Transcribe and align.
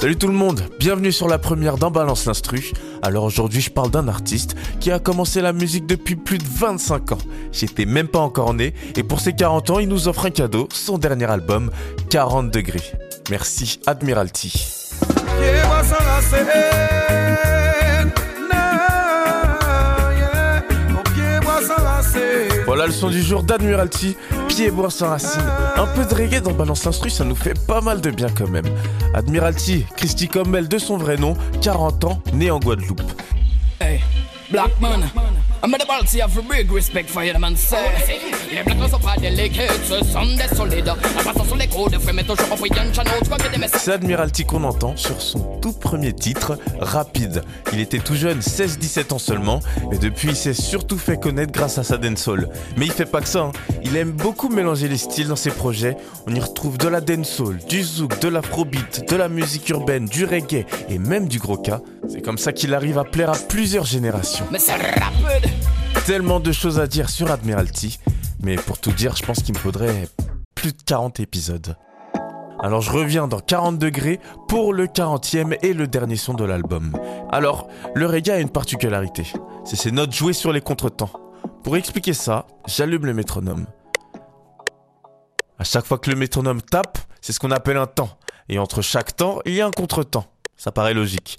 Salut 0.00 0.16
tout 0.16 0.26
le 0.26 0.32
monde, 0.32 0.62
bienvenue 0.78 1.12
sur 1.12 1.28
la 1.28 1.38
première 1.38 1.76
d'En 1.76 1.90
Balance 1.90 2.24
l'Instru. 2.24 2.72
Alors 3.02 3.24
aujourd'hui 3.24 3.60
je 3.60 3.70
parle 3.70 3.90
d'un 3.90 4.08
artiste 4.08 4.56
qui 4.80 4.90
a 4.90 4.98
commencé 4.98 5.42
la 5.42 5.52
musique 5.52 5.86
depuis 5.86 6.16
plus 6.16 6.38
de 6.38 6.44
25 6.46 7.12
ans. 7.12 7.18
J'étais 7.52 7.84
même 7.84 8.08
pas 8.08 8.20
encore 8.20 8.54
né 8.54 8.72
et 8.96 9.02
pour 9.02 9.20
ses 9.20 9.34
40 9.34 9.70
ans 9.70 9.78
il 9.80 9.88
nous 9.88 10.08
offre 10.08 10.26
un 10.26 10.30
cadeau, 10.30 10.66
son 10.72 10.96
dernier 10.96 11.26
album, 11.26 11.70
40 12.08 12.50
degrés. 12.50 12.80
Merci 13.28 13.80
Admiralty. 13.86 14.52
Voilà 22.64 22.86
le 22.86 22.92
son 22.92 23.08
du 23.08 23.22
jour 23.22 23.42
d'Admiralty, 23.42 24.16
pied 24.58 24.70
bois 24.72 24.90
sans 24.90 25.10
racine. 25.10 25.40
Un 25.76 25.86
peu 25.86 26.04
de 26.04 26.12
reggae 26.12 26.42
dans 26.42 26.50
Balance 26.50 26.84
l'instru, 26.84 27.10
ça 27.10 27.24
nous 27.24 27.36
fait 27.36 27.54
pas 27.68 27.80
mal 27.80 28.00
de 28.00 28.10
bien 28.10 28.26
quand 28.28 28.48
même. 28.48 28.66
Admiralty, 29.14 29.86
Christy 29.96 30.26
Commel 30.26 30.66
de 30.66 30.78
son 30.78 30.96
vrai 30.96 31.16
nom, 31.16 31.34
40 31.62 32.04
ans, 32.04 32.22
né 32.32 32.50
en 32.50 32.58
Guadeloupe. 32.58 33.02
Hey, 33.80 34.00
black 34.50 34.80
man. 34.80 35.10
I'm 35.62 35.72
the 35.72 36.42
big 36.48 36.70
respect 36.70 37.08
for. 37.08 37.22
Les 37.22 37.32
sont 37.32 38.98
pas 39.00 39.16
ce 39.16 40.04
sont 40.04 40.26
des 40.36 40.56
solides. 40.56 40.92
Sur 41.46 41.56
les 41.56 41.68
tu 41.68 43.58
des. 43.58 43.68
C'est 43.78 43.92
Admiralty 43.92 44.44
qu'on 44.44 44.64
entend 44.64 44.96
sur 44.96 45.20
son 45.20 45.58
tout 45.60 45.72
premier 45.72 46.12
titre, 46.12 46.58
Rapide. 46.80 47.42
Il 47.72 47.80
était 47.80 47.98
tout 47.98 48.14
jeune, 48.14 48.40
16-17 48.40 49.12
ans 49.12 49.18
seulement, 49.18 49.60
et 49.92 49.98
depuis 49.98 50.28
il 50.28 50.36
s'est 50.36 50.54
surtout 50.54 50.98
fait 50.98 51.18
connaître 51.18 51.52
grâce 51.52 51.78
à 51.78 51.82
sa 51.84 51.96
dancehall. 51.98 52.48
Mais 52.76 52.86
il 52.86 52.92
fait 52.92 53.06
pas 53.06 53.20
que 53.20 53.28
ça, 53.28 53.40
hein. 53.40 53.52
il 53.82 53.96
aime 53.96 54.12
beaucoup 54.12 54.48
mélanger 54.48 54.88
les 54.88 54.96
styles 54.96 55.28
dans 55.28 55.36
ses 55.36 55.50
projets. 55.50 55.96
On 56.26 56.34
y 56.34 56.40
retrouve 56.40 56.78
de 56.78 56.88
la 56.88 57.00
dancehall, 57.00 57.58
du 57.68 57.82
zouk, 57.82 58.20
de 58.20 58.28
l'afrobeat, 58.28 59.08
de 59.08 59.16
la 59.16 59.28
musique 59.28 59.68
urbaine, 59.70 60.06
du 60.06 60.24
reggae 60.24 60.64
et 60.88 60.98
même 60.98 61.28
du 61.28 61.38
gros 61.38 61.58
cas. 61.58 61.80
C'est 62.08 62.22
comme 62.22 62.38
ça 62.38 62.52
qu'il 62.52 62.74
arrive 62.74 62.98
à 62.98 63.04
plaire 63.04 63.30
à 63.30 63.36
plusieurs 63.36 63.84
générations. 63.84 64.46
Mais 64.50 64.58
c'est 64.58 64.72
rapide. 64.72 65.50
Tellement 66.06 66.40
de 66.40 66.52
choses 66.52 66.80
à 66.80 66.86
dire 66.86 67.10
sur 67.10 67.30
Admiralty, 67.30 68.00
mais 68.42 68.56
pour 68.56 68.78
tout 68.78 68.92
dire, 68.92 69.14
je 69.14 69.22
pense 69.22 69.42
qu'il 69.42 69.54
me 69.54 69.58
faudrait 69.58 70.08
plus 70.54 70.72
de 70.72 70.82
40 70.82 71.20
épisodes. 71.20 71.76
Alors 72.60 72.80
je 72.80 72.90
reviens 72.90 73.28
dans 73.28 73.40
40 73.40 73.78
degrés 73.78 74.20
pour 74.48 74.72
le 74.72 74.86
40e 74.86 75.58
et 75.62 75.74
le 75.74 75.86
dernier 75.86 76.16
son 76.16 76.34
de 76.34 76.44
l'album. 76.44 76.92
Alors, 77.30 77.68
le 77.94 78.06
reggae 78.06 78.30
a 78.30 78.40
une 78.40 78.48
particularité, 78.48 79.24
c'est 79.64 79.76
ses 79.76 79.90
notes 79.92 80.12
jouées 80.12 80.32
sur 80.32 80.50
les 80.50 80.62
contretemps. 80.62 81.10
Pour 81.62 81.76
expliquer 81.76 82.14
ça, 82.14 82.46
j'allume 82.66 83.04
le 83.04 83.14
métronome. 83.14 83.66
À 85.58 85.64
chaque 85.64 85.84
fois 85.84 85.98
que 85.98 86.08
le 86.08 86.16
métronome 86.16 86.62
tape, 86.62 86.98
c'est 87.20 87.32
ce 87.32 87.40
qu'on 87.40 87.50
appelle 87.50 87.76
un 87.76 87.86
temps. 87.86 88.10
Et 88.48 88.58
entre 88.58 88.80
chaque 88.80 89.14
temps, 89.14 89.40
il 89.44 89.54
y 89.54 89.60
a 89.60 89.66
un 89.66 89.70
contretemps. 89.70 90.26
Ça 90.56 90.72
paraît 90.72 90.94
logique. 90.94 91.38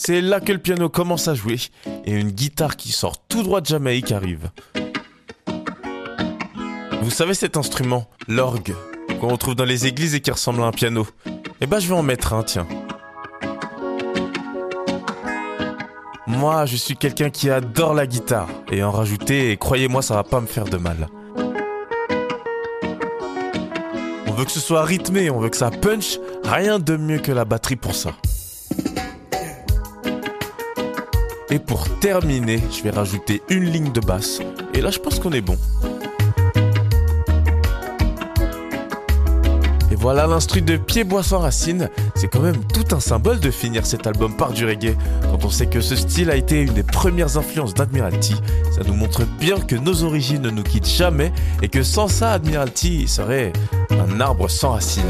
C'est 0.00 0.20
là 0.20 0.38
que 0.38 0.52
le 0.52 0.58
piano 0.58 0.88
commence 0.88 1.26
à 1.26 1.34
jouer 1.34 1.56
et 2.04 2.12
une 2.12 2.30
guitare 2.30 2.76
qui 2.76 2.92
sort 2.92 3.18
tout 3.26 3.42
droit 3.42 3.60
de 3.60 3.66
Jamaïque 3.66 4.12
arrive. 4.12 4.48
Vous 7.02 7.10
savez 7.10 7.34
cet 7.34 7.56
instrument, 7.56 8.08
l'orgue, 8.28 8.76
qu'on 9.20 9.26
retrouve 9.26 9.56
dans 9.56 9.64
les 9.64 9.88
églises 9.88 10.14
et 10.14 10.20
qui 10.20 10.30
ressemble 10.30 10.62
à 10.62 10.66
un 10.66 10.70
piano 10.70 11.04
Eh 11.60 11.66
ben 11.66 11.80
je 11.80 11.88
vais 11.88 11.96
en 11.96 12.04
mettre 12.04 12.32
un, 12.32 12.44
tiens. 12.44 12.68
Moi, 16.28 16.64
je 16.66 16.76
suis 16.76 16.96
quelqu'un 16.96 17.30
qui 17.30 17.50
adore 17.50 17.92
la 17.92 18.06
guitare 18.06 18.48
et 18.70 18.84
en 18.84 18.92
rajouter, 18.92 19.56
croyez-moi, 19.56 20.00
ça 20.02 20.14
va 20.14 20.22
pas 20.22 20.40
me 20.40 20.46
faire 20.46 20.66
de 20.66 20.76
mal. 20.76 21.08
On 24.28 24.30
veut 24.30 24.44
que 24.44 24.52
ce 24.52 24.60
soit 24.60 24.84
rythmé, 24.84 25.28
on 25.28 25.40
veut 25.40 25.48
que 25.48 25.56
ça 25.56 25.72
punch, 25.72 26.20
rien 26.44 26.78
de 26.78 26.96
mieux 26.96 27.18
que 27.18 27.32
la 27.32 27.44
batterie 27.44 27.74
pour 27.74 27.96
ça. 27.96 28.12
Et 31.50 31.58
pour 31.58 31.88
terminer, 32.00 32.62
je 32.70 32.82
vais 32.82 32.90
rajouter 32.90 33.42
une 33.48 33.64
ligne 33.64 33.90
de 33.90 34.00
basse. 34.00 34.40
Et 34.74 34.82
là, 34.82 34.90
je 34.90 34.98
pense 34.98 35.18
qu'on 35.18 35.32
est 35.32 35.40
bon. 35.40 35.56
Et 39.90 39.94
voilà 39.94 40.26
l'instru 40.26 40.60
de 40.60 40.76
Pied 40.76 41.04
Bois 41.04 41.22
sans 41.22 41.38
Racine. 41.38 41.88
C'est 42.14 42.28
quand 42.28 42.40
même 42.40 42.62
tout 42.64 42.94
un 42.94 43.00
symbole 43.00 43.40
de 43.40 43.50
finir 43.50 43.86
cet 43.86 44.06
album 44.06 44.36
par 44.36 44.52
du 44.52 44.66
reggae. 44.66 44.94
Quand 45.22 45.42
on 45.46 45.50
sait 45.50 45.66
que 45.66 45.80
ce 45.80 45.96
style 45.96 46.30
a 46.30 46.36
été 46.36 46.60
une 46.60 46.74
des 46.74 46.82
premières 46.82 47.38
influences 47.38 47.72
d'Admiralty, 47.72 48.34
ça 48.74 48.82
nous 48.86 48.94
montre 48.94 49.24
bien 49.40 49.58
que 49.58 49.74
nos 49.74 50.04
origines 50.04 50.42
ne 50.42 50.50
nous 50.50 50.62
quittent 50.62 50.86
jamais 50.86 51.32
et 51.62 51.68
que 51.68 51.82
sans 51.82 52.08
ça, 52.08 52.32
Admiralty 52.32 53.08
serait 53.08 53.54
un 53.90 54.20
arbre 54.20 54.50
sans 54.50 54.72
racines. 54.72 55.04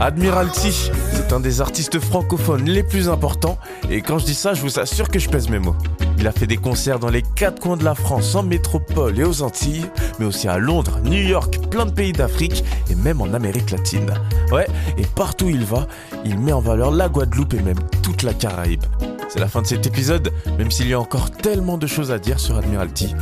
Admiralty, 0.00 0.90
c'est 1.12 1.32
un 1.32 1.38
des 1.40 1.60
artistes 1.60 2.00
francophones 2.00 2.64
les 2.64 2.82
plus 2.82 3.08
importants 3.08 3.56
et 3.88 4.00
quand 4.00 4.18
je 4.18 4.24
dis 4.24 4.34
ça, 4.34 4.52
je 4.54 4.60
vous 4.62 4.80
assure 4.80 5.08
que 5.08 5.18
je 5.18 5.28
pèse 5.28 5.48
mes 5.48 5.58
mots. 5.58 5.76
Il 6.18 6.26
a 6.26 6.32
fait 6.32 6.46
des 6.46 6.56
concerts 6.56 6.98
dans 6.98 7.08
les 7.08 7.22
quatre 7.22 7.60
coins 7.60 7.76
de 7.76 7.84
la 7.84 7.94
France, 7.94 8.34
en 8.34 8.42
métropole 8.42 9.18
et 9.18 9.24
aux 9.24 9.42
Antilles, 9.42 9.86
mais 10.18 10.24
aussi 10.24 10.48
à 10.48 10.58
Londres, 10.58 10.98
New 11.04 11.22
York, 11.22 11.58
plein 11.70 11.86
de 11.86 11.92
pays 11.92 12.12
d'Afrique 12.12 12.64
et 12.90 12.94
même 12.94 13.20
en 13.20 13.32
Amérique 13.34 13.70
latine. 13.70 14.12
Ouais, 14.50 14.66
et 14.96 15.06
partout 15.14 15.46
où 15.46 15.50
il 15.50 15.64
va, 15.64 15.86
il 16.24 16.38
met 16.38 16.52
en 16.52 16.60
valeur 16.60 16.90
la 16.90 17.08
Guadeloupe 17.08 17.54
et 17.54 17.62
même 17.62 17.78
toute 18.02 18.22
la 18.22 18.34
Caraïbe. 18.34 18.84
C'est 19.32 19.40
la 19.40 19.48
fin 19.48 19.62
de 19.62 19.66
cet 19.66 19.86
épisode, 19.86 20.30
même 20.58 20.70
s'il 20.70 20.88
y 20.88 20.92
a 20.92 21.00
encore 21.00 21.30
tellement 21.30 21.78
de 21.78 21.86
choses 21.86 22.12
à 22.12 22.18
dire 22.18 22.38
sur 22.38 22.58
Admiralty. 22.58 23.14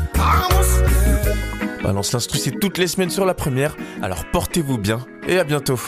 Balance 1.85 2.17
c'est 2.19 2.59
toutes 2.59 2.79
les 2.79 2.89
semaines 2.89 3.11
sur 3.11 3.25
la 3.25 3.33
première, 3.33 3.77
alors 4.03 4.25
portez-vous 4.33 4.77
bien 4.77 5.07
et 5.29 5.39
à 5.39 5.45
bientôt. 5.45 5.79